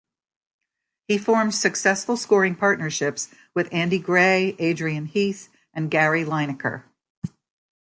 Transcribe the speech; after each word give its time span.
He 1.07 1.19
formed 1.19 1.53
successful 1.53 2.17
scoring 2.17 2.55
partnerships 2.55 3.27
with 3.53 3.71
Andy 3.71 3.99
Gray, 3.99 4.55
Adrian 4.57 5.05
Heath 5.05 5.49
and 5.75 5.91
Gary 5.91 6.25
Lineker. 6.25 6.85